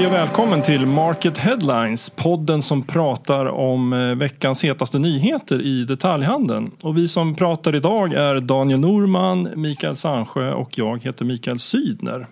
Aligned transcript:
Hej 0.00 0.06
och 0.06 0.12
välkommen 0.14 0.62
till 0.62 0.86
Market 0.86 1.38
Headlines, 1.38 2.10
podden 2.10 2.62
som 2.62 2.82
pratar 2.82 3.46
om 3.46 3.92
eh, 3.92 4.14
veckans 4.14 4.64
hetaste 4.64 4.98
nyheter 4.98 5.62
i 5.62 5.84
detaljhandeln. 5.84 6.70
Och 6.82 6.96
vi 6.96 7.08
som 7.08 7.34
pratar 7.34 7.74
idag 7.74 8.12
är 8.12 8.40
Daniel 8.40 8.80
Norman, 8.80 9.48
Mikael 9.56 9.96
Sandsjö 9.96 10.52
och 10.52 10.78
jag 10.78 11.04
heter 11.04 11.24
Mikael 11.24 11.58
Sydner. 11.58 12.26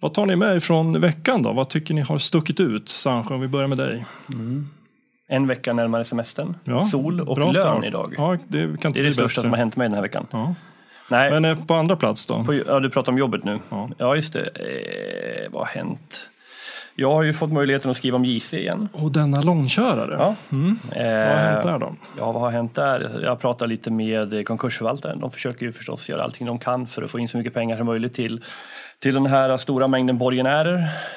Vad 0.00 0.14
tar 0.14 0.26
ni 0.26 0.36
med 0.36 0.56
er 0.56 0.60
från 0.60 1.00
veckan 1.00 1.42
då? 1.42 1.52
Vad 1.52 1.68
tycker 1.68 1.94
ni 1.94 2.00
har 2.00 2.18
stuckit 2.18 2.60
ut? 2.60 2.88
Sandsjö, 2.88 3.34
om 3.34 3.40
vi 3.40 3.48
börjar 3.48 3.68
med 3.68 3.78
dig. 3.78 4.04
En 5.28 5.46
vecka 5.46 5.72
närmare 5.72 6.04
semestern. 6.04 6.54
Ja, 6.64 6.84
Sol 6.84 7.20
och 7.20 7.38
lön 7.38 7.54
start. 7.54 7.84
idag. 7.84 8.14
Ja, 8.16 8.38
det, 8.48 8.58
Det 8.66 8.84
är 8.84 8.90
bli 8.90 9.02
det 9.02 9.12
största 9.12 9.42
som 9.42 9.50
har 9.50 9.58
hänt 9.58 9.76
mig 9.76 9.88
den 9.88 9.94
här 9.94 10.02
veckan. 10.02 10.26
Ja. 10.30 10.54
Nej, 11.10 11.30
Men 11.30 11.44
eh, 11.44 11.64
på 11.64 11.74
andra 11.74 11.96
plats 11.96 12.26
då? 12.26 12.44
på, 12.44 12.54
ja, 12.54 12.80
du 12.80 12.90
pratar 12.90 13.12
om 13.12 13.18
jobbet 13.18 13.44
nu. 13.44 13.58
Ja. 13.68 13.88
Ja, 13.98 14.16
just 14.16 14.32
det. 14.32 14.40
Eh, 14.40 15.52
vad 15.52 15.62
har 15.62 15.74
hänt? 15.74 16.28
Jag 16.94 17.10
har 17.14 17.22
ju 17.22 17.32
fått 17.32 17.52
möjligheten 17.52 17.90
att 17.90 17.96
skriva 17.96 18.16
om 18.16 18.24
JC 18.24 18.54
igen. 18.54 18.88
Och 18.92 19.12
denna 19.12 19.40
långkörare. 19.40 20.14
Ja. 20.18 20.34
Mm. 20.52 20.78
Eh, 20.96 21.04
Vad 21.04 21.38
har 21.38 21.50
hänt 21.50 21.62
där 21.62 21.78
då? 21.78 21.94
Ja, 22.18 22.32
vad 22.32 22.42
har 22.42 22.50
hänt 22.50 22.74
där? 22.74 23.20
Jag 23.22 23.40
pratar 23.40 23.66
lite 23.66 23.90
med 23.90 24.46
konkursförvaltaren. 24.46 25.20
De 25.20 25.30
försöker 25.30 25.66
ju 25.66 25.72
förstås 25.72 26.08
göra 26.08 26.22
allting 26.22 26.46
de 26.46 26.58
kan 26.58 26.86
för 26.86 27.02
att 27.02 27.10
få 27.10 27.18
in 27.18 27.28
så 27.28 27.36
mycket 27.36 27.54
pengar 27.54 27.76
som 27.76 27.86
möjligt 27.86 28.14
till, 28.14 28.44
till 29.02 29.14
den 29.14 29.26
här 29.26 29.56
stora 29.56 29.88
mängden 29.88 30.18
borgenärer. 30.18 30.74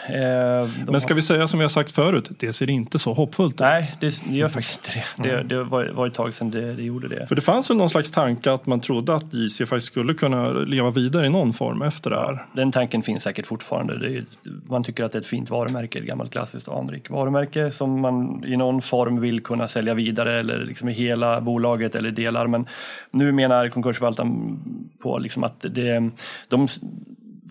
Eh, 0.09 0.70
Men 0.88 1.02
ska 1.02 1.13
vi 1.13 1.21
säga 1.21 1.48
som 1.48 1.59
vi 1.59 1.63
har 1.63 1.70
sagt 1.70 1.91
förut, 1.91 2.30
det 2.39 2.53
ser 2.53 2.70
inte 2.70 2.99
så 2.99 3.13
hoppfullt 3.13 3.53
ut. 3.53 3.59
Nej, 3.59 3.84
det, 3.99 4.23
det 4.30 4.35
gör 4.35 4.48
faktiskt 4.48 4.80
inte 4.88 5.23
det. 5.23 5.38
Det, 5.38 5.43
det 5.43 5.63
var, 5.63 5.85
var 5.85 6.07
ett 6.07 6.13
tag 6.13 6.34
sedan 6.34 6.52
det, 6.52 6.73
det 6.73 6.84
gjorde 6.84 7.07
det. 7.07 7.27
För 7.27 7.35
det 7.35 7.41
fanns 7.41 7.70
väl 7.70 7.77
någon 7.77 7.90
slags 7.90 8.12
tanke 8.12 8.52
att 8.52 8.66
man 8.66 8.79
trodde 8.79 9.16
att 9.16 9.34
JC 9.34 9.57
faktiskt 9.57 9.88
skulle 9.88 10.13
kunna 10.13 10.49
leva 10.49 10.91
vidare 10.91 11.26
i 11.26 11.29
någon 11.29 11.54
form 11.54 11.82
efter 11.82 12.09
det 12.09 12.15
här. 12.15 12.46
Den 12.54 12.71
tanken 12.71 13.04
finns 13.04 13.24
säkert 13.24 13.48
fortfarande. 13.48 13.93
Är, 13.93 14.26
man 14.70 14.84
tycker 14.84 15.04
att 15.04 15.12
det 15.12 15.18
är 15.18 15.21
ett 15.21 15.27
fint 15.27 15.49
varumärke, 15.49 15.99
ett 15.99 16.05
gammalt 16.05 16.31
klassiskt 16.31 16.68
anrikt 16.68 17.09
varumärke 17.09 17.71
som 17.71 18.02
man 18.02 18.43
i 18.46 18.57
någon 18.57 18.81
form 18.81 19.20
vill 19.20 19.43
kunna 19.43 19.68
sälja 19.68 19.93
vidare 19.93 20.40
eller 20.40 20.65
liksom 20.65 20.90
i 20.90 20.93
hela 20.93 21.41
bolaget 21.41 21.96
eller 21.96 22.12
delar. 22.12 22.48
Men 22.48 22.68
nu 23.12 23.31
menar 23.31 23.70
konkursförvaltaren 23.70 24.59
på 24.99 25.18
liksom 25.18 25.43
att 25.43 25.65
det, 25.70 26.09
de, 26.48 26.68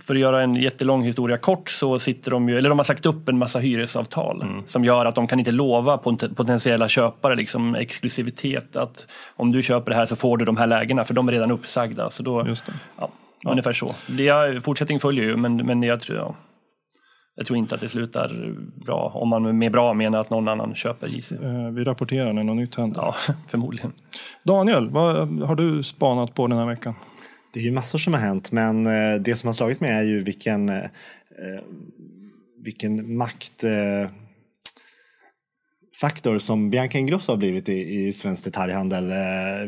för 0.07 0.15
att 0.15 0.21
göra 0.21 0.43
en 0.43 0.55
jättelång 0.55 1.03
historia 1.05 1.37
kort 1.37 1.71
så 1.71 1.99
sitter 1.99 2.31
de 2.31 2.49
ju, 2.49 2.59
eller 2.59 2.69
de 2.69 2.79
har 2.79 2.85
sagt 2.85 3.07
upp 3.07 3.29
en 3.29 3.39
massa 3.39 3.59
hyresavtal 3.59 4.45
som 4.67 4.85
gör 4.85 5.07
att 5.07 5.15
de 5.15 5.27
kan 5.27 5.39
inte 5.39 5.53
lova 5.53 5.97
pot- 5.99 6.37
potentiella 6.37 6.89
köpare 6.89 7.35
liksom 7.37 7.75
exklusivitet 7.75 8.77
att 8.77 9.07
om 9.37 9.53
du 9.53 9.63
köper 9.63 9.91
det 9.91 9.97
här 9.97 10.07
så 10.07 10.17
får 10.17 10.37
du 10.37 10.45
de 10.45 10.57
här 10.57 10.67
lägena 10.67 11.05
för 11.05 11.15
de 11.15 11.29
är 11.29 11.33
redan 11.33 11.51
uppsagda. 11.51 12.11
Så 12.11 12.23
då, 12.23 12.47
Just 12.47 12.67
det. 12.67 12.73
Ja, 12.99 13.09
ungefär 13.51 13.73
så. 13.73 13.91
Det, 14.09 14.29
är- 14.29 14.61
fortsättning 14.61 15.01
följer 15.01 15.25
ju, 15.25 15.37
men, 15.37 15.57
men 15.57 15.83
jag, 15.83 16.01
tror, 16.01 16.19
ja, 16.19 16.35
jag 17.37 17.47
tror 17.47 17.57
inte 17.59 17.75
att 17.75 17.81
det 17.81 17.89
slutar 17.89 18.55
bra. 18.87 19.11
Om 19.15 19.29
man 19.29 19.59
med 19.59 19.73
bra 19.73 19.95
menar 19.95 20.21
att 20.21 20.31
någon 20.31 20.49
annan 20.49 20.75
köper 20.75 21.09
JC. 21.09 21.33
Eh, 21.33 21.69
Vi 21.73 21.85
rapporterar 21.85 22.33
när 22.33 22.43
något 22.43 22.57
nytt 22.57 22.75
händer. 22.75 23.01
Ja, 23.01 23.15
förmodligen. 23.49 23.93
Daniel, 24.43 24.91
vad 24.91 25.41
har 25.43 25.55
du 25.55 25.83
spanat 25.83 26.35
på 26.35 26.47
den 26.47 26.59
här 26.59 26.67
veckan? 26.67 26.95
Det 27.55 27.61
är 27.61 27.65
ju 27.65 27.73
massor 27.73 27.99
som 27.99 28.13
har 28.13 28.21
hänt 28.21 28.53
men 28.53 28.87
eh, 28.87 29.21
det 29.21 29.37
som 29.37 29.49
har 29.49 29.55
slagit 29.55 29.81
mig 29.81 29.91
är 29.91 30.03
ju 30.03 30.23
vilken, 30.23 30.69
eh, 30.69 30.77
eh, 30.85 31.63
vilken 32.59 33.17
makt 33.17 33.65
eh, 33.65 34.11
faktor 36.01 36.39
som 36.39 36.71
Bianca 36.71 36.99
Ingrosso 36.99 37.33
har 37.33 37.37
blivit 37.37 37.69
i, 37.69 37.73
i 37.73 38.13
svensk 38.13 38.45
detaljhandel. 38.45 39.13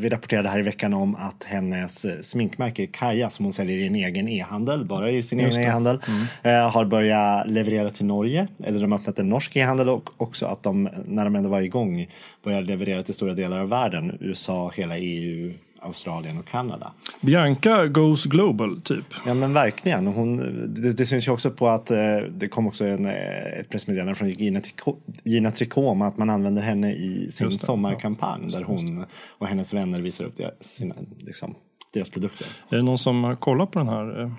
Vi 0.01 0.09
rapporterade 0.09 0.49
här 0.49 0.59
i 0.59 0.63
veckan 0.63 0.95
om 0.95 1.15
att 1.15 1.45
hennes 1.45 2.27
sminkmärke 2.31 2.87
Kaja 2.87 3.31
som 3.31 3.45
hon 3.45 3.53
säljer 3.53 3.79
i 3.79 3.87
en 3.87 3.95
egen 3.95 4.29
e-handel, 4.29 4.85
bara 4.85 5.11
i 5.11 5.23
sin 5.23 5.41
egen 5.41 5.63
e-handel, 5.63 5.99
eh, 6.43 6.71
har 6.71 6.85
börjat 6.85 7.49
leverera 7.49 7.91
till 7.91 8.07
Norge. 8.07 8.49
Eller 8.65 8.81
de 8.81 8.93
har 8.93 8.99
öppnat 8.99 9.19
en 9.19 9.29
norsk 9.29 9.57
e-handel 9.57 9.89
och 9.89 10.11
också 10.17 10.47
att 10.47 10.63
de, 10.63 10.89
när 11.07 11.25
de 11.25 11.37
ändå 11.37 11.51
var 11.51 11.61
igång, 11.61 12.07
började 12.45 12.67
leverera 12.67 13.03
till 13.03 13.15
stora 13.15 13.35
delar 13.35 13.59
av 13.59 13.69
världen. 13.69 14.19
USA, 14.21 14.73
hela 14.75 14.99
EU, 14.99 15.55
Australien 15.87 16.39
och 16.39 16.47
Kanada. 16.47 16.93
Bianca 17.21 17.87
goes 17.87 18.25
global, 18.25 18.81
typ. 18.81 19.05
Ja 19.27 19.35
men 19.35 19.53
verkligen. 19.53 20.07
Hon, 20.07 20.37
det, 20.75 20.93
det 20.93 21.07
syns 21.07 21.29
ju 21.29 21.33
också 21.33 21.51
på 21.51 21.69
att 21.69 21.91
eh, 21.91 21.99
det 22.31 22.49
kom 22.49 22.67
också 22.67 22.85
en, 22.85 23.07
eh, 23.07 23.59
ett 23.61 23.69
pressmeddelande 23.69 24.15
från 24.15 24.29
Gina, 24.29 24.61
Tricot, 24.61 24.99
Gina 25.25 25.51
Tricot 25.51 25.85
om 25.85 26.03
att 26.03 26.19
man 26.19 26.31
använder 26.31 26.63
henne 26.63 26.93
i 26.93 27.31
sin 27.33 27.49
det, 27.49 27.59
sommarkampanj 27.59 28.51
där 28.53 28.63
hon 28.63 29.05
och 29.39 29.47
hennes 29.47 29.75
vänner 29.75 30.01
visar 30.01 30.25
upp 30.25 30.37
deras, 30.37 30.53
sina, 30.61 30.95
liksom, 31.19 31.55
deras 31.95 32.11
produkter. 32.11 32.47
Är 32.69 32.77
det 32.77 32.83
någon 32.83 32.99
som 32.99 33.25
har 33.25 33.35
kollat 33.35 33.71
på 33.71 33.79
den 33.79 33.89
här? 33.89 34.23
eh? 34.23 34.31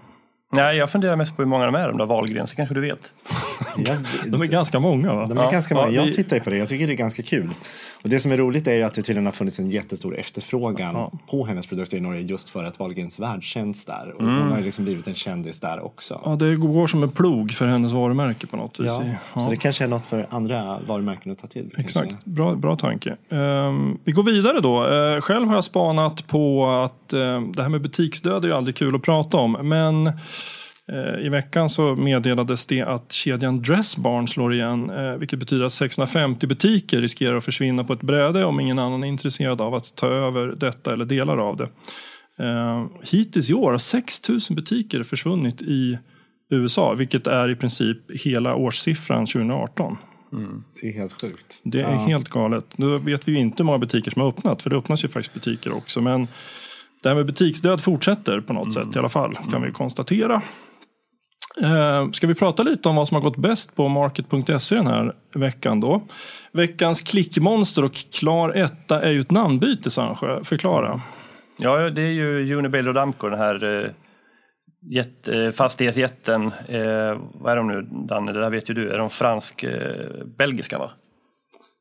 Nej, 0.52 0.78
jag 0.78 0.92
funderar 0.92 1.16
mest 1.16 1.36
på 1.36 1.42
hur 1.42 1.50
många 1.50 1.66
de 1.66 1.76
är, 1.76 1.88
de 1.88 1.98
där 1.98 2.06
Wahlgren, 2.06 2.48
så 2.48 2.56
kanske 2.56 2.76
du 2.76 2.82
vet. 2.82 3.12
Jag, 3.78 3.98
De 4.32 4.42
är 4.42 4.46
ganska 4.46 4.80
många 4.80 5.14
va? 5.14 5.26
de 5.26 5.38
är 5.38 5.52
ganska 5.52 5.76
många. 5.76 5.92
Ja, 5.92 6.06
Jag 6.06 6.14
tittar 6.14 6.36
ju 6.36 6.42
på 6.44 6.50
det. 6.50 6.58
Jag 6.58 6.70
tycker 6.70 6.88
det 6.88 6.94
är 6.94 6.98
ganska 6.98 7.24
kul. 7.24 7.50
Och 8.04 8.10
det 8.10 8.20
som 8.20 8.32
är 8.32 8.38
roligt 8.38 8.68
är 8.68 8.74
ju 8.74 8.84
att 8.84 8.94
det 8.94 9.02
tydligen 9.02 9.26
har 9.26 9.32
funnits 9.34 9.60
en 9.60 9.70
jättestor 9.70 10.18
efterfrågan 10.18 10.96
Ja. 10.96 11.12
på 11.32 11.46
hennes 11.46 11.68
produkter 11.68 11.98
i 11.98 12.00
Norge 12.00 12.22
just 12.22 12.50
för 12.50 12.64
att 12.64 12.80
Wahlgrens 12.80 13.20
värld 13.20 13.44
känns 13.44 13.86
där. 13.86 14.14
Och 14.18 14.24
hon 14.26 14.52
har 14.52 14.58
ju 14.58 14.64
liksom 14.64 14.86
blivit 14.86 15.08
en 15.08 15.16
kändis 15.16 15.60
där 15.60 15.86
också. 15.86 16.22
Ja, 16.26 16.36
det 16.36 16.56
går 16.56 16.88
som 16.88 17.04
en 17.04 17.12
plog 17.12 17.52
för 17.52 17.68
hennes 17.68 17.92
varumärke 17.92 18.48
på 18.48 18.58
något 18.58 18.80
vis. 18.80 18.96
Ja, 19.00 19.06
Ja. 19.34 19.42
Så 19.42 19.50
det 19.50 19.56
kanske 19.56 19.84
är 19.84 19.88
något 19.88 20.06
för 20.08 20.28
andra 20.30 20.80
varumärken 20.88 21.32
att 21.32 21.40
ta 21.40 21.48
till. 21.48 21.70
kanske. 21.76 22.00
Exakt, 22.00 22.26
bra, 22.26 22.56
bra 22.56 22.76
tanke. 22.76 23.16
Ehm, 23.30 23.98
vi 24.04 24.12
går 24.12 24.24
vidare 24.24 24.60
då. 24.62 24.88
Eh, 24.94 25.22
själv 25.22 25.48
har 25.48 25.56
jag 25.56 25.64
spanat 25.64 26.28
på 26.28 26.68
att 26.70 27.14
eh, 27.14 27.42
det 27.42 27.62
här 27.62 27.70
med 27.70 27.82
butiksdöd 27.82 28.44
är 28.44 28.48
ju 28.50 28.54
aldrig 28.56 28.76
kul 28.76 28.96
att 28.96 29.02
prata 29.02 29.38
om. 29.38 29.52
Men 29.52 30.12
i 31.26 31.30
veckan 31.30 31.70
så 31.70 31.96
meddelades 31.96 32.66
det 32.66 32.82
att 32.82 33.12
kedjan 33.12 33.62
Dressbarn 33.62 34.28
slår 34.28 34.54
igen. 34.54 34.90
Eh, 34.90 35.12
vilket 35.14 35.40
betyder 35.40 35.66
att 35.66 35.74
650 35.74 36.48
butiker 36.48 37.02
riskerar 37.02 37.36
att 37.38 37.46
försvinna 37.46 37.84
på 37.84 37.94
ett 37.94 38.02
bräde 38.02 38.46
om 38.46 38.60
ingen 38.60 38.80
annan 38.80 39.04
är 39.04 39.08
intresserad 39.08 39.62
av 39.62 39.76
att 39.76 39.96
ta 39.96 40.08
över 40.08 40.48
detta 40.48 40.94
eller 40.94 41.06
delar 41.06 41.38
av 41.38 41.58
det. 41.58 41.70
Eh, 42.44 42.86
hittills 43.04 43.50
i 43.50 43.54
år 43.54 43.72
har 43.72 43.78
6 43.78 44.30
000 44.30 44.40
butiker 44.50 45.04
försvunnit 45.04 45.62
i 45.62 45.98
USA. 46.50 46.94
Vilket 46.94 47.28
är 47.28 47.50
i 47.50 47.56
princip 47.56 47.98
hela 48.26 48.56
årssiffran 48.56 49.26
2018. 49.26 49.98
Det 50.82 50.88
är 50.90 50.94
helt 50.94 51.22
sjukt. 51.22 51.60
Det 51.64 51.80
är 51.80 51.92
Ja. 51.92 51.98
helt 51.98 52.30
galet. 52.30 52.78
Nu 52.78 52.98
vet 52.98 53.28
vi 53.28 53.32
ju 53.32 53.38
inte 53.40 53.58
hur 53.58 53.66
många 53.66 53.78
butiker 53.78 54.12
som 54.12 54.22
har 54.22 54.30
öppnat, 54.30 54.62
för 54.62 54.70
det 54.70 54.76
öppnas 54.76 55.04
ju 55.04 55.08
faktiskt 55.08 55.34
butiker 55.34 55.74
också. 55.74 56.02
Men 56.02 56.28
det 57.04 57.10
här 57.10 57.16
med 57.16 57.26
butiksdöd 57.26 57.82
fortsätter 57.82 58.42
på 58.42 58.54
något 58.54 58.74
sätt 58.74 58.96
i 58.96 59.00
alla 59.00 59.10
fall, 59.10 59.38
kan 59.52 59.62
vi 59.62 59.72
konstatera. 59.72 60.42
Eh, 61.64 62.12
ska 62.12 62.28
vi 62.28 62.36
prata 62.36 62.64
lite 62.64 62.90
om 62.90 62.96
vad 62.96 63.08
som 63.08 63.16
har 63.16 63.22
gått 63.22 63.38
bäst 63.38 63.76
på 63.76 63.88
market.se 63.88 64.76
den 64.76 64.88
här 64.88 65.14
veckan 65.34 65.80
då? 65.80 66.02
Veckans 66.52 67.02
klickmonster 67.02 67.86
och 67.86 67.94
klar 67.94 68.50
etta 68.50 69.02
är 69.02 69.12
ju 69.12 69.20
ett 69.20 69.32
namnbyte, 69.32 69.90
Sandsjö. 69.90 70.44
Förklara. 70.44 71.02
Ja, 71.58 71.90
det 71.90 72.02
är 72.02 72.12
ju 72.12 72.56
Unibail 72.56 72.86
Rodamco, 72.86 73.30
den 73.30 73.40
här 73.40 73.64
eh, 73.64 75.36
eh, 75.36 75.52
fastighetsjätten. 75.52 76.46
Eh, 76.68 77.18
vad 77.34 77.52
är 77.52 77.56
de 77.56 77.68
nu, 77.68 77.82
Danne? 78.08 78.32
Det 78.32 78.40
där 78.40 78.50
vet 78.50 78.70
ju 78.70 78.74
du. 78.74 78.92
Är 78.92 78.98
de 78.98 79.10
fransk-belgiska, 79.10 80.78
va? 80.78 80.92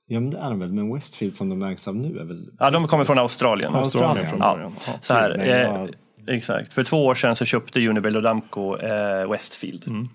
Ja 0.08 0.20
men 0.20 0.30
det 0.30 0.38
är 0.38 0.50
de 0.50 0.60
väl, 0.60 0.72
men 0.72 0.94
Westfield 0.94 1.34
som 1.34 1.48
de 1.48 1.62
ägs 1.62 1.88
av 1.88 1.96
nu 1.96 2.18
är 2.18 2.24
väl... 2.24 2.50
Ja, 2.58 2.70
de 2.70 2.88
kommer 2.88 3.04
från 3.04 3.18
Australien. 3.18 3.74
Australien 3.74 4.26
från 4.26 4.40
Ja. 4.40 4.70
Så 5.00 5.14
här, 5.14 5.34
Nej, 5.38 5.50
eh, 5.50 5.86
exakt. 6.26 6.72
För 6.72 6.84
två 6.84 7.06
år 7.06 7.14
sedan 7.14 7.36
så 7.36 7.44
köpte 7.44 7.88
Unibail 7.88 8.14
Rodamco 8.14 8.76
eh, 8.78 9.30
Westfield. 9.30 10.08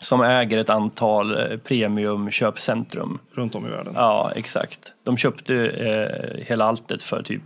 Som 0.00 0.20
äger 0.20 0.58
ett 0.58 0.70
antal 0.70 1.36
eh, 1.36 1.58
premiumköpcentrum. 1.58 3.18
Runt 3.32 3.54
om 3.54 3.66
i 3.66 3.70
världen. 3.70 3.92
Ja, 3.96 4.32
exakt. 4.36 4.92
De 5.04 5.16
köpte 5.16 5.54
eh, 5.54 6.44
hela 6.46 6.64
alltet 6.64 7.02
för 7.02 7.22
typ 7.22 7.42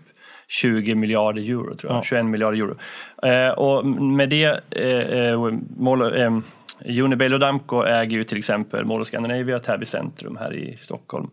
20 0.48 0.94
miljarder 0.94 1.42
euro, 1.42 1.76
tror 1.76 1.92
jag. 1.92 1.98
Ja. 1.98 2.02
21 2.04 2.24
miljarder 2.24 2.58
euro. 2.58 2.76
Eh, 3.22 3.52
och 3.52 3.86
med 3.86 4.28
det, 4.28 4.60
eh, 4.70 5.18
eh, 5.18 5.52
Mall, 5.76 6.20
eh, 6.20 6.38
Unibail 7.04 7.34
och 7.34 7.40
Damco 7.40 7.84
äger 7.84 8.16
ju 8.16 8.24
till 8.24 8.38
exempel 8.38 8.84
Mall 8.84 9.00
of 9.00 9.06
Scandinavia, 9.06 9.58
Täby 9.58 9.86
centrum 9.86 10.36
här 10.36 10.54
i 10.54 10.76
Stockholm. 10.76 11.30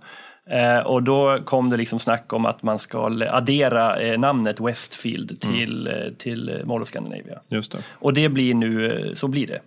Eh, 0.52 0.80
och 0.80 1.04
då 1.04 1.40
kom 1.46 1.70
det 1.70 1.78
liksom 1.78 2.00
snack 2.00 2.34
om 2.34 2.46
att 2.46 2.64
man 2.64 2.80
ska 2.80 3.06
addera 3.30 4.00
eh, 4.02 4.20
namnet 4.20 4.60
Westfield 4.60 5.42
till, 5.42 5.88
eh, 5.88 5.94
till 6.18 6.50
eh, 6.50 6.66
Mall 6.66 6.82
of 6.82 6.88
Scandinavia. 6.88 7.40
Just 7.50 7.72
det. 7.72 7.78
Och 7.92 8.14
det 8.14 8.30
blir 8.30 8.54
nu, 8.54 8.92
eh, 9.10 9.14
så 9.14 9.28
blir 9.28 9.48
det. 9.48 9.60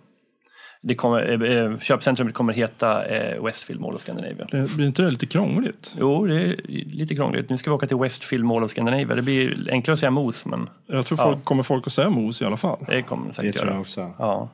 det 0.85 0.95
kommer, 0.95 1.43
eh, 1.43 1.57
eh, 1.57 1.79
köpcentrumet 1.79 2.33
kommer 2.33 2.53
heta 2.53 3.05
eh, 3.05 3.43
Westfield 3.43 3.81
Mall 3.81 3.95
of 3.95 4.01
Scandinavia. 4.01 4.47
Det 4.51 4.75
blir 4.75 4.85
inte 4.87 5.01
det 5.01 5.11
lite 5.11 5.25
krångligt? 5.25 5.95
Jo, 5.99 6.25
det 6.27 6.35
är 6.35 6.55
lite 6.93 7.15
krångligt. 7.15 7.49
Nu 7.49 7.57
ska 7.57 7.69
vi 7.69 7.75
åka 7.75 7.87
till 7.87 7.97
Westfield 7.97 8.45
Mall 8.45 8.63
of 8.63 8.71
Scandinavia. 8.71 9.15
Det 9.15 9.21
blir 9.21 9.67
enklare 9.71 9.93
att 9.93 9.99
säga 9.99 10.11
Mos, 10.11 10.45
men 10.45 10.69
Jag 10.87 11.05
tror 11.05 11.19
Ja. 11.19 11.25
folk, 11.25 11.43
kommer 11.43 11.63
folk 11.63 11.87
att 11.87 11.93
säga 11.93 12.09
mos 12.09 12.41
i 12.41 12.45
alla 12.45 12.57
fall. 12.57 12.85
det 12.87 13.01
kommer 13.01 13.23
det 13.25 13.29
Det 13.29 13.35
säkert 13.35 13.55
tror 13.55 13.67
jag 13.67 13.73
göra. 13.73 13.81
också. 13.81 14.11
Ja. 14.19 14.49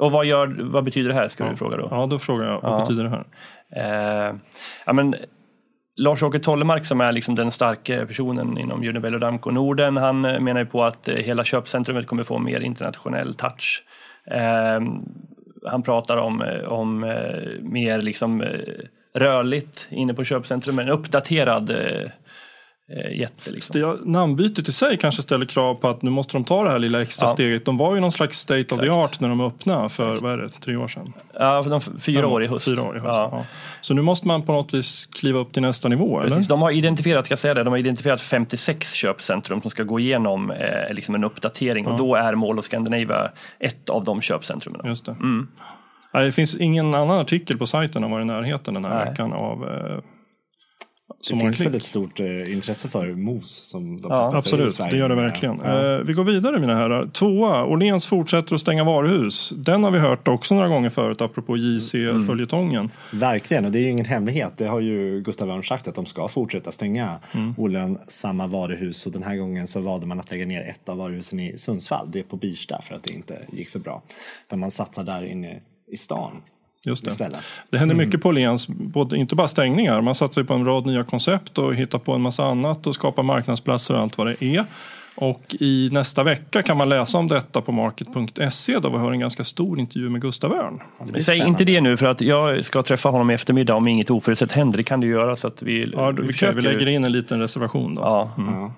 Och 0.00 0.12
vad, 0.12 0.24
gör, 0.26 0.56
vad 0.60 0.84
betyder 0.84 1.08
det 1.08 1.14
här, 1.14 1.28
ska 1.28 1.48
du 1.48 1.56
fråga 1.56 1.76
då? 1.76 1.88
Ja, 1.90 2.06
då 2.06 2.18
frågar 2.18 2.46
jag. 2.46 2.60
Vad 2.60 2.72
Ja. 2.72 2.80
betyder 2.80 3.04
det 3.04 3.10
här? 3.10 3.24
Eh, 3.76 4.34
ja, 4.86 4.92
men, 4.92 5.14
Lars-Åke 5.96 6.38
Tollemark 6.38 6.84
som 6.84 7.00
är 7.00 7.12
liksom 7.12 7.34
den 7.34 7.50
starka 7.50 8.06
personen 8.06 8.58
inom 8.58 8.84
Unibail 8.88 9.14
och 9.14 9.20
Damco 9.20 9.50
Norden, 9.50 9.96
han 9.96 10.24
eh, 10.24 10.40
menar 10.40 10.60
ju 10.60 10.66
på 10.66 10.84
att 10.84 11.08
eh, 11.08 11.14
hela 11.16 11.44
köpcentrumet 11.44 12.06
kommer 12.06 12.22
få 12.22 12.38
mer 12.38 12.60
internationell 12.60 13.34
touch. 13.34 13.82
Eh, 14.30 14.80
han 15.66 15.82
pratar 15.82 16.16
om, 16.16 16.42
eh, 16.42 16.68
om 16.68 17.00
mer 17.62 18.00
liksom 18.00 18.44
rörligt 19.14 19.88
inne 19.90 20.14
på 20.14 20.24
köpcentrum, 20.24 20.78
en 20.78 20.88
uppdaterad 20.88 21.70
jätte. 23.12 23.50
Liksom. 23.50 23.80
Det, 23.80 23.98
namnbytet 24.04 24.68
i 24.68 24.72
sig 24.72 24.96
kanske 24.96 25.22
ställer 25.22 25.46
krav 25.46 25.74
på 25.74 25.88
att 25.88 26.02
nu 26.02 26.10
måste 26.10 26.32
de 26.32 26.44
ta 26.44 26.64
det 26.64 26.70
här 26.70 26.78
lilla 26.78 27.02
extra 27.02 27.26
Ja. 27.26 27.32
steget. 27.32 27.64
De 27.64 27.76
var 27.76 27.94
ju 27.94 28.00
någon 28.00 28.12
slags 28.12 28.38
state 28.38 28.60
of 28.60 28.80
the 28.80 28.86
Exakt. 28.86 28.90
art 28.90 29.20
när 29.20 29.28
de 29.28 29.40
öppnade 29.40 29.88
för, 29.88 30.16
vad 30.16 30.32
är 30.32 30.36
det, 30.38 30.48
tre 30.48 30.76
år 30.76 30.88
sedan? 30.88 31.12
Ja, 31.34 31.62
för 31.62 31.70
de, 31.70 31.80
fyra 31.80 32.26
år 32.26 32.44
i 32.44 32.46
höst. 32.46 32.64
Fyra 32.64 32.82
år 32.82 32.96
i 32.96 33.00
höst. 33.00 33.16
Ja. 33.18 33.28
Ja. 33.32 33.44
Så 33.80 33.94
nu 33.94 34.02
måste 34.02 34.26
man 34.26 34.42
på 34.42 34.52
något 34.52 34.74
vis 34.74 35.06
kliva 35.06 35.38
upp 35.38 35.52
till 35.52 35.62
nästa 35.62 35.88
nivå, 35.88 36.20
eller? 36.20 36.30
Precis, 36.30 36.48
de 36.48 36.62
har 36.62 36.70
identifierat, 36.70 37.26
ska 37.26 37.36
säga 37.36 37.54
det, 37.54 37.64
de 37.64 37.70
har 37.70 37.78
identifierat 37.78 38.20
56 38.20 38.92
köpcentrum 38.92 39.60
som 39.62 39.70
ska 39.70 39.82
gå 39.82 40.00
igenom 40.00 40.50
eh, 40.50 40.94
liksom 40.94 41.14
en 41.14 41.24
uppdatering 41.24 41.86
och 41.86 41.98
då 41.98 42.14
är 42.14 42.34
Mall 42.34 42.58
of 42.58 42.64
Scandinavia 42.64 43.30
ett 43.58 43.90
av 43.90 44.04
de 44.04 44.20
köpcentrumen. 44.20 44.80
Just 44.84 45.06
det. 45.06 45.12
Mm. 45.12 45.48
Nej, 46.14 46.24
det 46.24 46.32
finns 46.32 46.56
ingen 46.56 46.94
annan 46.94 47.18
artikel 47.20 47.58
på 47.58 47.66
sajten 47.66 48.02
som 48.02 48.10
var 48.10 48.20
i 48.20 48.24
närheten 48.24 48.74
den 48.74 48.84
här 48.84 48.94
Nej. 48.94 49.08
veckan 49.08 49.32
av 49.32 49.64
eh, 49.68 49.98
som 51.20 51.38
har 51.40 51.46
finns 51.46 51.60
väl 51.60 51.74
ett 51.74 51.84
stort 51.84 52.20
eh, 52.20 52.52
intresse 52.52 52.88
för 52.88 53.14
mos 53.14 53.50
som 53.50 54.00
de 54.00 54.12
Ja, 54.12 54.36
Absolut, 54.36 54.76
det 54.90 54.96
gör 54.96 55.08
det 55.08 55.14
verkligen. 55.14 55.60
Ja. 55.64 55.94
Eh, 55.94 55.98
vi 56.00 56.12
går 56.12 56.24
vidare 56.24 56.58
mina 56.58 56.74
herrar. 56.74 57.02
Tvåa, 57.12 57.64
Åhléns 57.64 58.06
fortsätter 58.06 58.54
att 58.54 58.60
stänga 58.60 58.84
varuhus. 58.84 59.52
Den 59.56 59.84
har 59.84 59.90
vi 59.90 59.98
hört 59.98 60.28
också 60.28 60.54
några 60.54 60.68
gånger 60.68 60.90
förut 60.90 61.20
apropå 61.20 61.56
JC-följetongen. 61.56 62.90
Verkligen, 63.12 63.64
och 63.64 63.70
det 63.72 63.78
är 63.78 63.82
ju 63.82 63.88
ingen 63.90 64.06
hemlighet. 64.06 64.52
Det 64.56 64.66
har 64.66 64.80
ju 64.80 65.20
Gustav 65.20 65.50
Örn 65.50 65.62
sagt 65.62 65.88
att 65.88 65.94
de 65.94 66.06
ska 66.06 66.28
fortsätta 66.28 66.72
stänga 66.72 67.18
Mm. 67.32 67.54
olönsamma 67.56 68.46
varuhus. 68.46 69.06
Och 69.06 69.12
den 69.12 69.22
här 69.22 69.36
gången 69.36 69.66
så 69.66 69.80
valde 69.80 70.06
man 70.06 70.20
att 70.20 70.30
lägga 70.30 70.46
ner 70.46 70.60
ett 70.62 70.88
av 70.88 70.96
varuhusen 70.96 71.40
i 71.40 71.58
Sundsvall. 71.58 72.08
Det 72.12 72.18
är 72.18 72.22
på 72.22 72.36
Birsta 72.36 72.82
för 72.82 72.94
att 72.94 73.02
det 73.02 73.12
inte 73.12 73.38
gick 73.52 73.68
så 73.68 73.78
bra. 73.78 74.02
Utan 74.46 74.58
man 74.58 74.70
satsar 74.70 75.04
där 75.04 75.24
inne 75.24 75.60
i 75.92 75.96
stan 75.96 76.32
Just 76.86 77.04
det. 77.04 77.10
istället. 77.10 77.40
Det 77.70 77.78
händer 77.78 77.94
mycket 77.94 78.22
på 78.22 78.28
Åhléns, 78.28 78.68
både, 78.68 79.16
inte 79.16 79.34
bara 79.34 79.48
stängningar. 79.48 80.00
Man 80.00 80.14
satsar 80.14 80.42
på 80.42 80.54
en 80.54 80.64
rad 80.64 80.86
nya 80.86 81.04
koncept 81.04 81.58
och 81.58 81.74
hittar 81.74 81.98
på 81.98 82.12
en 82.12 82.20
massa 82.20 82.44
annat 82.44 82.86
och 82.86 82.94
skapar 82.94 83.22
marknadsplatser 83.22 83.94
och 83.94 84.00
allt 84.00 84.18
vad 84.18 84.26
det 84.26 84.44
är. 84.44 84.64
Och 85.20 85.56
i 85.60 85.88
nästa 85.92 86.22
vecka 86.22 86.62
kan 86.62 86.76
man 86.76 86.88
läsa 86.88 87.18
om 87.18 87.28
detta 87.28 87.60
på 87.60 87.72
market.se 87.72 88.78
där 88.78 88.90
vi 88.90 88.96
har 88.98 89.12
en 89.12 89.20
ganska 89.20 89.44
stor 89.44 89.78
intervju 89.80 90.08
med 90.10 90.20
Gustav 90.22 90.52
Örn. 90.52 90.80
Säg 91.12 91.22
spännande. 91.22 91.48
inte 91.48 91.64
det 91.64 91.80
nu 91.80 91.96
för 91.96 92.06
att 92.06 92.20
jag 92.20 92.64
ska 92.64 92.82
träffa 92.82 93.08
honom 93.08 93.30
i 93.30 93.34
eftermiddag 93.34 93.74
om 93.74 93.88
inget 93.88 94.10
oförutsett 94.10 94.52
händer. 94.52 94.76
Det 94.76 94.82
kan 94.82 95.02
ju 95.02 95.10
göra 95.10 95.36
så 95.36 95.46
att 95.48 95.62
vi, 95.62 95.92
Ja, 95.96 96.10
vi, 96.10 96.26
försöker- 96.32 96.54
vi 96.56 96.62
lägger 96.62 96.88
in 96.88 97.04
en 97.04 97.12
liten 97.12 97.40
reservation 97.40 97.94
då. 97.94 98.02
Ja, 98.02 98.30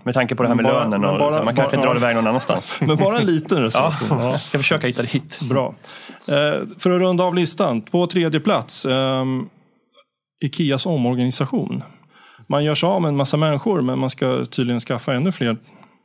med 0.02 0.14
tanke 0.14 0.34
på 0.34 0.42
det 0.42 0.48
här 0.48 0.56
med 0.56 0.64
bara- 0.64 0.84
lönen 0.84 1.04
och 1.04 1.18
bara- 1.18 1.38
så, 1.38 1.44
man 1.44 1.54
kanske 1.56 1.76
bara- 1.76 1.82
drar 1.86 1.94
ja. 1.94 1.98
iväg 1.98 2.16
någon 2.16 2.26
annanstans. 2.26 2.74
Men 2.80 2.96
bara 2.96 3.18
en 3.18 3.26
liten 3.26 3.58
Ja, 3.58 3.64
reservation. 3.64 4.18
Ja. 4.22 4.38
ska 4.38 4.58
försöka 4.58 4.86
hitta 4.86 5.02
dit. 5.02 5.40
Bra. 5.40 5.74
Eh, 6.26 6.34
för 6.78 6.90
att 6.90 7.00
runda 7.00 7.24
av 7.24 7.34
listan, 7.34 7.80
på 7.80 8.06
tredje 8.06 8.40
plats. 8.40 8.86
ehm, 8.86 9.48
Ikeas 10.44 10.86
omorganisation. 10.86 11.82
Man 12.48 12.64
gör 12.64 12.74
sig 12.74 12.86
av 12.86 13.02
med 13.02 13.08
en 13.08 13.16
massa 13.16 13.36
människor 13.36 13.80
men 13.80 13.98
man 13.98 14.10
ska 14.10 14.44
tydligen 14.44 14.80
skaffa 14.80 15.14
ännu 15.14 15.32
fler 15.32 15.56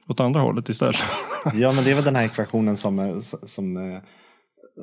åt 0.07 0.19
andra 0.19 0.41
hållet 0.41 0.69
istället. 0.69 0.95
Ja, 1.53 1.71
men 1.71 1.83
det 1.83 1.91
är 1.91 1.95
väl 1.95 2.03
den 2.03 2.15
här 2.15 2.25
ekvationen 2.25 2.77
som, 2.77 2.99
eh, 2.99 3.19
som, 3.43 3.77
eh, 3.77 3.99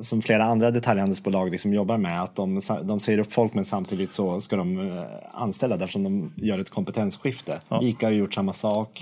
som 0.01 0.21
flera 0.21 0.43
andra 0.45 0.71
detaljhandelsbolag 0.71 1.51
liksom 1.51 1.73
jobbar 1.73 1.97
med. 1.97 2.23
Att 2.23 2.35
de, 2.35 2.61
de 2.83 2.99
säger 2.99 3.19
upp 3.19 3.33
folk 3.33 3.53
men 3.53 3.65
samtidigt 3.65 4.13
så 4.13 4.41
ska 4.41 4.55
de 4.55 4.79
eh, 4.97 5.03
anställa 5.33 5.75
eftersom 5.75 6.03
de 6.03 6.31
gör 6.35 6.59
ett 6.59 6.69
kompetensskifte. 6.69 7.59
Ica 7.81 8.05
har 8.05 8.11
gjort 8.11 8.33
samma 8.33 8.53
sak. 8.53 9.01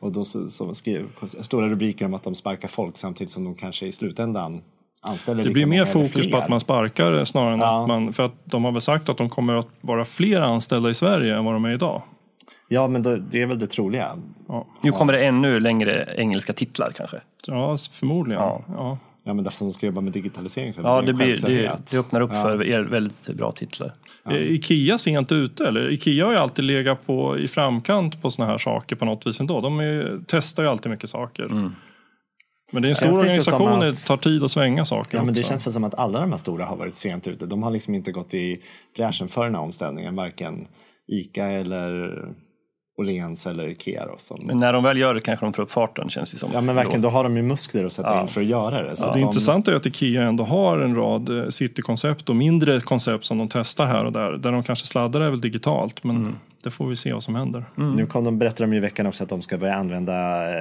Och 0.00 0.12
då 0.12 0.24
så, 0.24 0.50
så 0.50 0.74
skrev 0.74 1.06
stora 1.42 1.68
rubriker 1.68 2.04
om 2.04 2.14
att 2.14 2.22
de 2.22 2.34
sparkar 2.34 2.68
folk 2.68 2.96
samtidigt 2.98 3.32
som 3.32 3.44
de 3.44 3.54
kanske 3.54 3.86
i 3.86 3.92
slutändan 3.92 4.62
anställer 5.00 5.44
Det 5.44 5.50
blir 5.50 5.66
mer 5.66 5.84
fokus 5.84 6.30
på 6.30 6.36
att 6.36 6.48
man 6.48 6.60
sparkar 6.60 7.24
snarare 7.24 7.54
än 7.54 7.60
Ja. 7.60 7.82
att 7.82 7.88
man... 7.88 8.12
För 8.12 8.22
att 8.22 8.34
de 8.44 8.64
har 8.64 8.72
väl 8.72 8.80
sagt 8.80 9.08
att 9.08 9.16
de 9.18 9.30
kommer 9.30 9.54
att 9.54 9.68
vara 9.80 10.04
fler 10.04 10.40
anställda 10.40 10.90
i 10.90 10.94
Sverige 10.94 11.36
än 11.36 11.44
vad 11.44 11.54
de 11.54 11.64
är 11.64 11.72
idag. 11.74 12.02
Ja, 12.68 12.88
men 12.88 13.02
då, 13.02 13.16
det 13.16 13.42
är 13.42 13.46
väl 13.46 13.58
det 13.58 13.66
troliga. 13.66 14.16
Nu 14.82 14.92
kommer 14.92 15.12
det 15.12 15.26
ännu 15.26 15.60
längre 15.60 16.14
engelska 16.16 16.52
titlar 16.52 16.92
kanske. 16.96 17.20
Ja, 17.46 17.76
förmodligen. 17.92 18.42
Ja. 18.42 18.64
Ja. 18.68 18.98
Ja, 19.24 19.34
men 19.34 19.46
eftersom 19.46 19.68
de 19.68 19.72
ska 19.74 19.86
jobba 19.86 20.00
med 20.00 20.12
digitalisering 20.12 20.72
så 20.72 20.80
är 20.80 20.84
Ja, 20.84 21.00
det 21.00 21.06
det, 21.06 21.12
blir, 21.12 21.38
det, 21.38 21.78
det 21.90 21.98
öppnar 21.98 22.20
upp 22.20 22.30
Ja. 22.32 22.42
för 22.42 22.62
er 22.66 22.80
väldigt 22.80 23.26
bra 23.26 23.52
titlar. 23.52 23.92
Är 24.24 24.34
Ikea 24.38 24.98
sent 24.98 25.32
ute 25.32 25.66
eller? 25.68 25.92
Ikea 25.92 26.24
har 26.24 26.32
ju 26.32 26.38
alltid 26.38 26.64
legat 26.64 27.06
på, 27.06 27.38
i 27.38 27.48
framkant 27.48 28.22
på 28.22 28.30
såna 28.30 28.48
här 28.48 28.58
saker 28.58 28.96
på 28.96 29.04
något 29.04 29.26
vis 29.26 29.40
ändå. 29.40 29.60
De 29.60 29.80
är, 29.80 30.20
testar 30.26 30.62
ju 30.62 30.68
alltid 30.68 30.90
mycket 30.90 31.10
saker. 31.10 31.44
Mm. 31.44 31.72
Men 32.72 32.82
det 32.82 32.88
är 32.88 32.90
en 32.90 32.96
stor 32.96 33.06
det 33.06 33.14
organisation, 33.14 33.80
det 33.80 34.06
tar 34.06 34.16
tid 34.16 34.42
att 34.44 34.50
svänga 34.50 34.84
saker 34.84 35.18
Ja, 35.18 35.24
men 35.24 35.34
det 35.34 35.40
också. 35.40 35.48
känns 35.50 35.66
väl 35.66 35.72
som 35.72 35.84
att 35.84 35.94
alla 35.94 36.20
de 36.20 36.30
här 36.30 36.38
stora 36.38 36.64
har 36.64 36.76
varit 36.76 36.94
sent 36.94 37.26
ute. 37.28 37.46
De 37.46 37.62
har 37.62 37.70
liksom 37.70 37.94
inte 37.94 38.12
gått 38.12 38.34
i 38.34 38.62
bräschen 38.96 39.28
för 39.28 39.44
den 39.44 39.54
här 39.54 39.62
omställningen, 39.62 40.16
varken 40.16 40.66
Ica 41.08 41.46
eller 41.46 42.18
Åhléns 43.00 43.46
eller 43.46 43.68
Ikea. 43.68 44.06
Då, 44.06 44.14
som... 44.18 44.40
Men 44.46 44.56
när 44.56 44.72
de 44.72 44.84
väl 44.84 44.98
gör 44.98 45.14
det 45.14 45.20
kanske 45.20 45.46
de 45.46 45.52
får 45.52 45.62
upp 45.62 45.70
farten 45.70 46.10
känns 46.10 46.30
det 46.30 46.36
som. 46.36 46.50
Ja 46.52 46.60
men 46.60 46.74
verkligen, 46.76 47.02
då 47.02 47.08
har 47.08 47.24
de 47.24 47.36
ju 47.36 47.42
muskler 47.42 47.84
att 47.84 47.92
sätta 47.92 48.08
Ja. 48.14 48.22
in 48.22 48.28
för 48.28 48.40
att 48.40 48.46
göra 48.46 48.82
det. 48.82 48.96
Så 48.96 49.04
Ja, 49.04 49.08
att 49.08 49.14
det 49.14 49.20
de... 49.20 49.24
intressanta 49.26 49.72
är 49.72 49.76
att 49.76 49.86
Ikea 49.86 50.22
ändå 50.22 50.44
har 50.44 50.78
en 50.78 50.94
rad 50.96 51.38
eh, 51.38 51.48
citykoncept 51.48 52.28
och 52.28 52.36
mindre 52.36 52.80
koncept 52.80 53.24
som 53.24 53.38
de 53.38 53.48
testar 53.48 53.86
här 53.86 54.04
och 54.04 54.12
där. 54.12 54.32
Där 54.32 54.52
de 54.52 54.62
kanske 54.62 54.86
sladdar 54.86 55.20
är 55.20 55.30
väl 55.30 55.40
digitalt, 55.40 56.04
men 56.04 56.16
Mm. 56.16 56.34
det 56.62 56.70
får 56.70 56.86
vi 56.88 56.96
se 56.96 57.12
vad 57.12 57.22
som 57.22 57.34
händer. 57.34 57.64
Nu 57.74 58.06
kom 58.06 58.24
de, 58.24 58.38
berättade 58.38 58.70
de 58.70 58.76
i 58.76 58.80
veckan 58.80 59.06
också 59.06 59.22
att 59.24 59.28
de 59.30 59.42
ska 59.42 59.58
börja 59.58 59.74
använda 59.74 60.14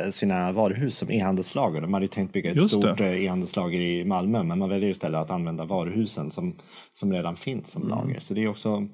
eh, 0.04 0.10
sina 0.10 0.52
varuhus 0.52 0.96
som 0.98 1.12
e-handelslager. 1.12 1.82
De 1.82 1.94
hade 1.94 2.04
ju 2.04 2.08
tänkt 2.08 2.34
bygga 2.34 2.50
ett 2.52 2.56
Just 2.56 2.70
stort 2.70 2.98
det. 2.98 3.06
eh, 3.08 3.24
e-handelslager 3.26 3.80
i 3.80 4.06
Malmö 4.06 4.44
men 4.44 4.60
man 4.60 4.70
väljer 4.70 4.90
istället 4.90 5.22
att 5.22 5.32
använda 5.32 5.66
varuhusen 5.66 6.32
som, 6.32 6.54
som 6.94 7.14
redan 7.14 7.36
finns 7.36 7.72
som 7.72 7.82
Mm. 7.84 7.98
lager. 7.98 8.20
Så 8.20 8.34
det 8.34 8.44
är 8.44 8.48
också 8.48 8.88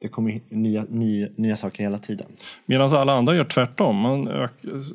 det 0.00 0.08
kommer 0.08 0.40
nya, 0.50 0.84
nya, 0.88 1.28
nya 1.36 1.56
saker 1.56 1.82
hela 1.82 1.98
tiden. 1.98 2.26
Medan 2.66 2.94
alla 2.94 3.12
andra 3.12 3.36
gör 3.36 3.44
tvärtom. 3.44 3.96
Man 3.96 4.28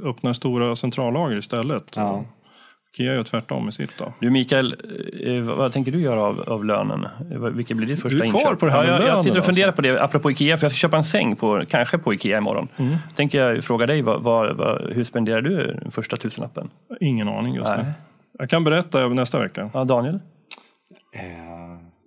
öppnar 0.03 0.33
stora 0.33 0.75
centrallager 0.75 1.37
istället. 1.37 1.93
Ja. 1.95 2.25
Ikea 2.93 3.13
gör 3.13 3.23
tvärtom 3.23 3.69
i 3.69 3.71
sitt 3.71 3.97
då. 3.97 4.13
Du 4.19 4.29
Mikael, 4.29 4.75
eh, 5.25 5.41
vad, 5.41 5.57
vad 5.57 5.73
tänker 5.73 5.91
du 5.91 6.01
göra 6.01 6.23
av, 6.23 6.39
av 6.39 6.65
lönen? 6.65 7.07
Eh, 7.31 7.39
Vilket 7.39 7.77
blir 7.77 7.87
ditt 7.87 8.01
första 8.01 8.19
Du 8.19 8.25
är 8.25 8.29
kvar 8.29 8.39
inköp? 8.39 8.59
på 8.59 8.65
det 8.65 8.71
här 8.71 8.83
ja, 8.83 8.91
med 8.91 8.93
jag, 8.93 9.01
jag 9.01 9.07
lönen 9.07 9.23
sitter 9.23 9.31
och 9.31 9.37
alltså. 9.37 9.49
funderar 9.49 9.71
på 9.71 9.81
det, 9.81 10.03
apropå 10.03 10.31
Ikea, 10.31 10.57
för 10.57 10.65
jag 10.65 10.71
ska 10.71 10.77
köpa 10.77 10.97
en 10.97 11.03
säng, 11.03 11.35
på, 11.35 11.63
kanske 11.69 11.97
på 11.97 12.13
Ikea 12.13 12.37
imorgon. 12.37 12.67
Mm. 12.77 12.95
Tänker 13.15 13.41
jag 13.41 13.63
fråga 13.63 13.85
dig, 13.85 14.01
vad, 14.01 14.23
vad, 14.23 14.57
vad, 14.57 14.93
hur 14.93 15.03
spenderar 15.03 15.41
du 15.41 15.79
den 15.81 15.91
första 15.91 16.17
tusenlappen? 16.17 16.69
Ingen 16.99 17.27
aning 17.27 17.55
just 17.55 17.69
Nej. 17.69 17.83
nu. 17.83 17.93
Jag 18.39 18.49
kan 18.49 18.63
berätta 18.63 19.07
nästa 19.07 19.39
vecka. 19.39 19.69
Ja, 19.73 19.83
Daniel? 19.83 20.15
Eh, 20.15 21.21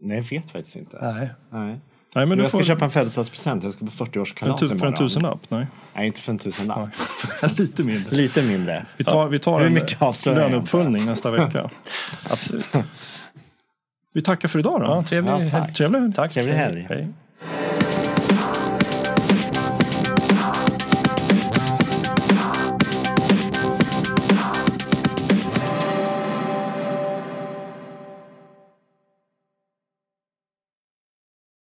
nej, 0.00 0.16
jag 0.16 0.24
vet 0.24 0.50
faktiskt 0.50 0.76
inte. 0.76 1.12
Nej. 1.12 1.30
Nej. 1.50 1.78
Nej, 2.14 2.26
men 2.26 2.38
du 2.38 2.44
jag 2.44 2.48
ska 2.50 2.58
får 2.58 2.64
köpa 2.64 2.84
en 2.84 2.90
födelsedagspresent. 2.90 3.64
Jag 3.64 3.72
ska 3.72 3.86
på 3.86 3.90
en 4.04 4.06
40-årskalas 4.06 4.58
tu- 4.58 4.66
för 4.66 4.74
en 4.74 4.78
imorgon. 4.80 4.94
tusenlapp. 4.96 5.40
Nej, 5.48 5.66
Nej, 5.94 6.06
inte 6.06 6.20
för 6.20 6.32
en 6.32 6.38
tusenlapp. 6.38 6.88
lite 7.58 7.82
mindre. 7.84 8.16
Lite 8.16 8.42
mindre. 8.42 8.86
Vi 8.96 9.04
tar, 9.04 9.28
vi 9.28 9.38
tar 9.38 9.58
Hur 9.60 9.66
en 9.66 10.34
löneuppföljning 10.34 11.04
nästa 11.06 11.30
vecka. 11.30 11.70
Absolut. 12.30 12.66
Vi 14.14 14.22
tackar 14.22 14.48
för 14.48 14.58
idag 14.58 14.80
då. 14.80 14.86
Ja, 14.86 15.02
trevlig 15.02 15.30
Ja, 15.32 15.36
helg. 15.36 15.50
tack. 15.50 15.74
Trevlig 15.74 15.98
helg. 16.00 16.12
Tack. 16.14 16.32
Trevlig 16.32 16.52
helg. 16.52 16.86
Hej. 16.88 17.08